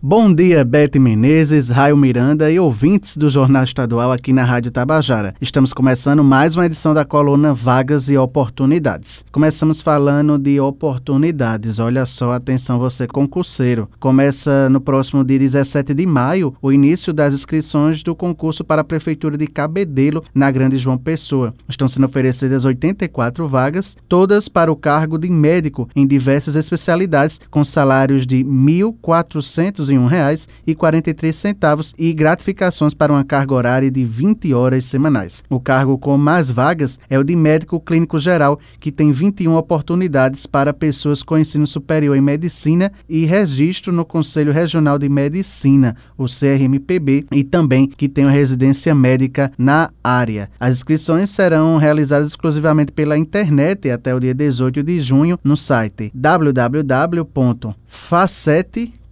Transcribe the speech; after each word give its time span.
Bom 0.00 0.32
dia, 0.32 0.64
Bete 0.64 0.96
Menezes, 0.96 1.70
Raio 1.70 1.96
Miranda 1.96 2.48
e 2.52 2.60
ouvintes 2.60 3.16
do 3.16 3.28
Jornal 3.28 3.64
Estadual 3.64 4.12
aqui 4.12 4.32
na 4.32 4.44
Rádio 4.44 4.70
Tabajara. 4.70 5.34
Estamos 5.40 5.72
começando 5.72 6.22
mais 6.22 6.54
uma 6.54 6.66
edição 6.66 6.94
da 6.94 7.04
coluna 7.04 7.52
Vagas 7.52 8.08
e 8.08 8.16
Oportunidades. 8.16 9.24
Começamos 9.32 9.82
falando 9.82 10.38
de 10.38 10.60
oportunidades. 10.60 11.80
Olha 11.80 12.06
só, 12.06 12.32
atenção 12.32 12.78
você 12.78 13.08
concurseiro. 13.08 13.90
Começa 13.98 14.70
no 14.70 14.80
próximo 14.80 15.24
dia 15.24 15.40
17 15.40 15.92
de 15.92 16.06
maio 16.06 16.54
o 16.62 16.70
início 16.70 17.12
das 17.12 17.34
inscrições 17.34 18.00
do 18.04 18.14
concurso 18.14 18.62
para 18.62 18.82
a 18.82 18.84
Prefeitura 18.84 19.36
de 19.36 19.48
Cabedelo, 19.48 20.22
na 20.32 20.48
Grande 20.48 20.78
João 20.78 20.96
Pessoa. 20.96 21.52
Estão 21.68 21.88
sendo 21.88 22.06
oferecidas 22.06 22.64
84 22.64 23.48
vagas, 23.48 23.96
todas 24.08 24.48
para 24.48 24.70
o 24.70 24.76
cargo 24.76 25.18
de 25.18 25.28
médico 25.28 25.88
em 25.96 26.06
diversas 26.06 26.54
especialidades, 26.54 27.40
com 27.50 27.64
salários 27.64 28.24
de 28.24 28.44
R$ 28.44 28.44
1.400 28.44 29.87
R$ 29.88 31.32
centavos 31.32 31.94
e 31.98 32.12
gratificações 32.12 32.94
para 32.94 33.12
uma 33.12 33.24
carga 33.24 33.54
horária 33.54 33.90
de 33.90 34.04
20 34.04 34.52
horas 34.54 34.84
semanais. 34.84 35.42
O 35.48 35.58
cargo 35.58 35.96
com 35.98 36.16
mais 36.16 36.50
vagas 36.50 36.98
é 37.08 37.18
o 37.18 37.24
de 37.24 37.34
médico 37.34 37.80
clínico 37.80 38.18
geral, 38.18 38.60
que 38.78 38.92
tem 38.92 39.10
21 39.12 39.56
oportunidades 39.56 40.46
para 40.46 40.72
pessoas 40.72 41.22
com 41.22 41.38
ensino 41.38 41.66
superior 41.66 42.16
em 42.16 42.20
medicina 42.20 42.92
e 43.08 43.24
registro 43.24 43.92
no 43.92 44.04
Conselho 44.04 44.52
Regional 44.52 44.98
de 44.98 45.08
Medicina, 45.08 45.96
o 46.16 46.26
CRMPB, 46.26 47.26
e 47.32 47.42
também 47.42 47.86
que 47.86 48.08
uma 48.28 48.30
residência 48.30 48.94
médica 48.94 49.50
na 49.58 49.90
área. 50.02 50.50
As 50.60 50.72
inscrições 50.72 51.30
serão 51.30 51.76
realizadas 51.78 52.28
exclusivamente 52.30 52.92
pela 52.92 53.16
internet 53.16 53.90
até 53.90 54.14
o 54.14 54.20
dia 54.20 54.34
18 54.34 54.82
de 54.82 55.00
junho 55.00 55.38
no 55.42 55.56
site 55.56 56.10
www.facete 56.14 56.58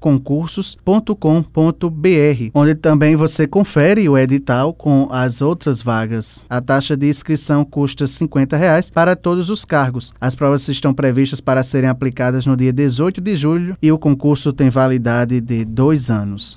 concursos.com.br, 0.07 2.51
onde 2.55 2.77
também 2.77 3.17
você 3.17 3.45
confere 3.45 4.09
o 4.09 4.17
edital 4.17 4.73
com 4.73 5.09
as 5.11 5.43
outras 5.43 5.83
vagas. 5.83 6.45
A 6.49 6.61
taxa 6.61 6.97
de 6.97 7.09
inscrição 7.09 7.65
custa 7.65 8.07
50 8.07 8.57
reais 8.57 8.89
para 8.89 9.17
todos 9.17 9.51
os 9.51 9.65
cargos. 9.65 10.15
As 10.21 10.37
provas 10.37 10.69
estão 10.69 10.95
previstas 10.95 11.41
para 11.41 11.65
serem 11.65 11.91
aplicadas 11.91 12.47
no 12.47 12.57
dia 12.57 12.73
18 12.73 13.21
de 13.21 13.35
julho 13.35 13.77
e 13.83 13.91
o 13.91 13.99
concurso 13.99 14.53
tem 14.53 14.71
validade 14.71 15.41
de 15.41 15.65
dois 15.65 16.09
anos. 16.09 16.57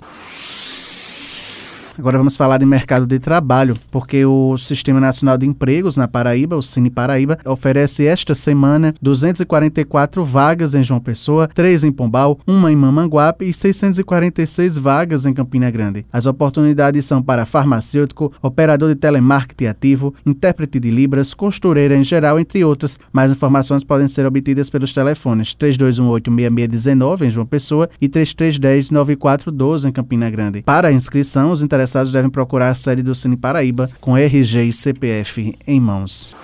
Agora 1.99 2.17
vamos 2.17 2.37
falar 2.37 2.57
de 2.59 2.65
mercado 2.65 3.05
de 3.05 3.19
trabalho, 3.19 3.75
porque 3.91 4.25
o 4.25 4.57
Sistema 4.57 5.01
Nacional 5.01 5.37
de 5.37 5.45
Empregos 5.45 5.97
na 5.97 6.07
Paraíba, 6.07 6.55
o 6.55 6.61
Cine 6.61 6.89
Paraíba, 6.89 7.37
oferece 7.45 8.07
esta 8.07 8.33
semana 8.33 8.95
244 9.01 10.23
vagas 10.23 10.75
em 10.75 10.81
João 10.81 11.01
Pessoa, 11.01 11.49
3 11.53 11.83
em 11.83 11.91
Pombal, 11.91 12.39
uma 12.47 12.71
em 12.71 12.75
Mamanguape 12.77 13.43
e 13.43 13.53
646 13.53 14.77
vagas 14.77 15.25
em 15.25 15.33
Campina 15.33 15.69
Grande. 15.69 16.05
As 16.09 16.25
oportunidades 16.25 17.03
são 17.03 17.21
para 17.21 17.45
farmacêutico, 17.45 18.31
operador 18.41 18.87
de 18.87 18.95
telemarketing 18.95 19.65
ativo, 19.65 20.15
intérprete 20.25 20.79
de 20.79 20.89
Libras, 20.89 21.33
costureira 21.33 21.97
em 21.97 22.03
geral, 22.05 22.39
entre 22.39 22.63
outras. 22.63 22.97
Mais 23.11 23.29
informações 23.29 23.83
podem 23.83 24.07
ser 24.07 24.25
obtidas 24.25 24.69
pelos 24.69 24.93
telefones 24.93 25.53
3218-6619 25.53 27.23
em 27.23 27.29
João 27.29 27.45
Pessoa 27.45 27.89
e 27.99 28.07
3310-9412 28.07 29.89
em 29.89 29.91
Campina 29.91 30.29
Grande. 30.29 30.61
Para 30.61 30.87
a 30.87 30.93
inscrição, 30.93 31.51
os 31.51 31.61
interessados 31.61 31.88
interessados 31.89 32.11
devem 32.11 32.29
procurar 32.29 32.69
a 32.69 32.75
sede 32.75 33.01
do 33.01 33.15
Cine 33.15 33.35
Paraíba 33.35 33.89
com 33.99 34.15
RG 34.15 34.63
e 34.63 34.73
CPF 34.73 35.57
em 35.65 35.79
mãos. 35.79 36.35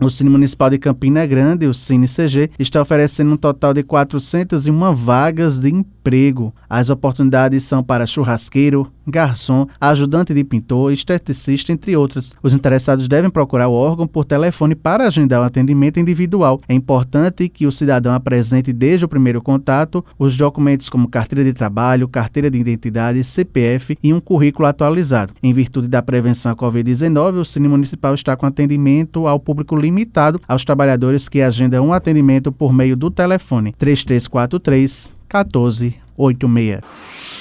O 0.00 0.10
Cine 0.10 0.28
Municipal 0.28 0.70
de 0.70 0.78
Campina 0.78 1.24
Grande, 1.24 1.68
o 1.68 1.72
Cine 1.72 2.08
CG, 2.08 2.50
está 2.58 2.82
oferecendo 2.82 3.32
um 3.32 3.36
total 3.36 3.72
de 3.72 3.84
401 3.84 4.94
vagas 4.94 5.60
de 5.60 5.70
emprego. 5.70 6.52
As 6.68 6.90
oportunidades 6.90 7.62
são 7.62 7.82
para 7.82 8.06
churrasqueiro, 8.06 8.90
garçom, 9.06 9.66
ajudante 9.80 10.34
de 10.34 10.42
pintor, 10.42 10.92
esteticista, 10.92 11.72
entre 11.72 11.96
outras. 11.96 12.34
Os 12.42 12.52
interessados 12.52 13.06
devem 13.06 13.30
procurar 13.30 13.68
o 13.68 13.72
órgão 13.72 14.06
por 14.06 14.24
telefone 14.24 14.74
para 14.74 15.06
agendar 15.06 15.40
o 15.40 15.44
atendimento 15.44 16.00
individual. 16.00 16.60
É 16.68 16.74
importante 16.74 17.48
que 17.48 17.66
o 17.66 17.72
cidadão 17.72 18.12
apresente 18.12 18.72
desde 18.72 19.04
o 19.04 19.08
primeiro 19.08 19.40
contato 19.40 20.04
os 20.18 20.36
documentos 20.36 20.88
como 20.88 21.08
carteira 21.08 21.44
de 21.44 21.52
trabalho, 21.52 22.08
carteira 22.08 22.50
de 22.50 22.58
identidade, 22.58 23.22
CPF 23.22 23.96
e 24.02 24.12
um 24.12 24.20
currículo 24.20 24.66
atualizado. 24.66 25.32
Em 25.42 25.52
virtude 25.52 25.86
da 25.86 26.02
prevenção 26.02 26.50
à 26.50 26.56
Covid-19, 26.56 27.40
o 27.40 27.44
Cine 27.44 27.68
Municipal 27.68 28.14
está 28.14 28.36
com 28.36 28.46
atendimento 28.46 29.26
ao 29.26 29.38
público 29.38 29.76
limitado 29.84 30.40
aos 30.48 30.64
trabalhadores 30.64 31.28
que 31.28 31.42
agendam 31.42 31.88
um 31.88 31.92
atendimento 31.92 32.50
por 32.50 32.72
meio 32.72 32.96
do 32.96 33.10
telefone 33.10 33.74
3343 33.78 35.12
1486. 35.28 37.33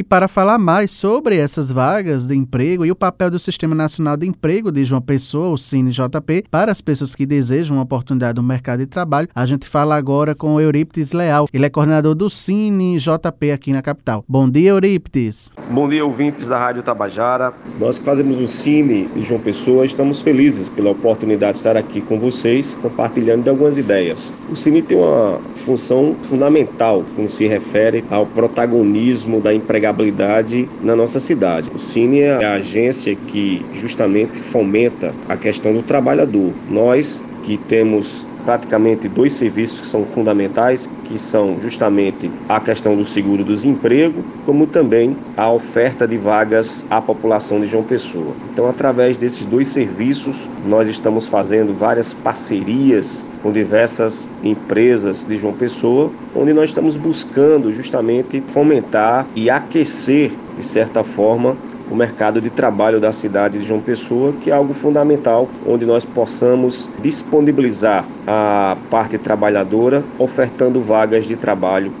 E 0.00 0.04
para 0.04 0.28
falar 0.28 0.60
mais 0.60 0.92
sobre 0.92 1.36
essas 1.38 1.72
vagas 1.72 2.28
de 2.28 2.32
emprego 2.32 2.86
e 2.86 2.90
o 2.92 2.94
papel 2.94 3.32
do 3.32 3.38
Sistema 3.40 3.74
Nacional 3.74 4.16
de 4.16 4.28
Emprego 4.28 4.70
de 4.70 4.84
João 4.84 5.02
Pessoa, 5.02 5.48
o 5.48 5.58
CineJP, 5.58 6.44
para 6.48 6.70
as 6.70 6.80
pessoas 6.80 7.16
que 7.16 7.26
desejam 7.26 7.74
uma 7.76 7.82
oportunidade 7.82 8.36
no 8.36 8.46
mercado 8.46 8.78
de 8.78 8.86
trabalho, 8.86 9.28
a 9.34 9.44
gente 9.44 9.66
fala 9.66 9.96
agora 9.96 10.36
com 10.36 10.54
o 10.54 10.60
Eurípides 10.60 11.10
Leal. 11.10 11.48
Ele 11.52 11.66
é 11.66 11.68
coordenador 11.68 12.14
do 12.14 12.30
CineJP 12.30 13.50
aqui 13.50 13.72
na 13.72 13.82
capital. 13.82 14.24
Bom 14.28 14.48
dia, 14.48 14.70
Eurípides. 14.70 15.50
Bom 15.68 15.88
dia, 15.88 16.04
ouvintes 16.04 16.46
da 16.46 16.56
Rádio 16.56 16.84
Tabajara. 16.84 17.52
Nós 17.80 17.98
que 17.98 18.04
fazemos 18.04 18.38
o 18.38 18.46
Cine 18.46 19.08
de 19.08 19.22
João 19.22 19.40
Pessoa, 19.40 19.84
estamos 19.84 20.22
felizes 20.22 20.68
pela 20.68 20.90
oportunidade 20.90 21.54
de 21.54 21.58
estar 21.58 21.76
aqui 21.76 22.00
com 22.00 22.20
vocês, 22.20 22.78
compartilhando 22.80 23.42
de 23.42 23.50
algumas 23.50 23.76
ideias. 23.76 24.32
O 24.48 24.54
Cine 24.54 24.80
tem 24.80 24.96
uma 24.96 25.40
função 25.56 26.14
fundamental 26.22 27.04
quando 27.16 27.28
se 27.28 27.48
refere 27.48 28.04
ao 28.08 28.26
protagonismo 28.26 29.40
da 29.40 29.52
empregabilidade 29.52 29.87
empregabilidade 29.88 30.68
na 30.82 30.94
nossa 30.94 31.20
cidade. 31.20 31.70
O 31.74 31.78
Cine 31.78 32.20
é 32.20 32.44
a 32.44 32.54
agência 32.54 33.14
que 33.14 33.64
justamente 33.72 34.38
fomenta 34.38 35.14
a 35.28 35.36
questão 35.36 35.72
do 35.72 35.82
trabalhador. 35.82 36.52
Nós 36.68 37.24
que 37.42 37.56
temos 37.56 38.26
praticamente 38.48 39.10
dois 39.10 39.34
serviços 39.34 39.82
que 39.82 39.86
são 39.86 40.06
fundamentais, 40.06 40.88
que 41.04 41.18
são 41.18 41.60
justamente 41.60 42.30
a 42.48 42.58
questão 42.58 42.96
do 42.96 43.04
seguro-desemprego, 43.04 44.24
como 44.46 44.66
também 44.66 45.14
a 45.36 45.52
oferta 45.52 46.08
de 46.08 46.16
vagas 46.16 46.86
à 46.88 47.02
população 47.02 47.60
de 47.60 47.66
João 47.66 47.84
Pessoa. 47.84 48.32
Então, 48.50 48.66
através 48.66 49.18
desses 49.18 49.44
dois 49.44 49.68
serviços, 49.68 50.48
nós 50.64 50.88
estamos 50.88 51.26
fazendo 51.26 51.74
várias 51.74 52.14
parcerias 52.14 53.28
com 53.42 53.52
diversas 53.52 54.26
empresas 54.42 55.26
de 55.26 55.36
João 55.36 55.52
Pessoa, 55.52 56.10
onde 56.34 56.54
nós 56.54 56.70
estamos 56.70 56.96
buscando 56.96 57.70
justamente 57.70 58.42
fomentar 58.48 59.26
e 59.36 59.50
aquecer, 59.50 60.32
de 60.56 60.64
certa 60.64 61.04
forma, 61.04 61.54
o 61.90 61.96
mercado 61.96 62.40
de 62.40 62.50
trabalho 62.50 63.00
da 63.00 63.12
cidade 63.12 63.58
de 63.58 63.64
João 63.64 63.80
Pessoa, 63.80 64.32
que 64.32 64.50
é 64.50 64.54
algo 64.54 64.72
fundamental, 64.72 65.48
onde 65.66 65.84
nós 65.84 66.04
possamos 66.04 66.88
disponibilizar 67.02 68.04
a 68.26 68.76
parte 68.90 69.18
trabalhadora, 69.18 70.04
ofertando 70.18 70.80
vagas 70.80 71.24
de 71.24 71.36
trabalho 71.36 71.92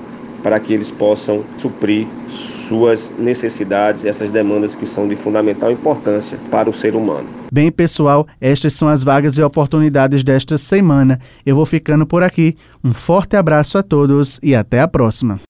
para 0.42 0.60
que 0.60 0.72
eles 0.72 0.90
possam 0.90 1.44
suprir 1.56 2.06
suas 2.28 3.12
necessidades, 3.18 4.04
essas 4.04 4.30
demandas 4.30 4.74
que 4.74 4.86
são 4.86 5.08
de 5.08 5.16
fundamental 5.16 5.70
importância 5.70 6.38
para 6.50 6.70
o 6.70 6.72
ser 6.72 6.94
humano. 6.94 7.28
Bem, 7.52 7.72
pessoal, 7.72 8.26
estas 8.40 8.74
são 8.74 8.88
as 8.88 9.02
vagas 9.02 9.36
e 9.36 9.42
oportunidades 9.42 10.22
desta 10.22 10.56
semana. 10.58 11.18
Eu 11.44 11.56
vou 11.56 11.66
ficando 11.66 12.06
por 12.06 12.22
aqui. 12.22 12.56
Um 12.84 12.92
forte 12.92 13.36
abraço 13.36 13.78
a 13.78 13.82
todos 13.82 14.38
e 14.42 14.54
até 14.54 14.80
a 14.80 14.88
próxima. 14.88 15.40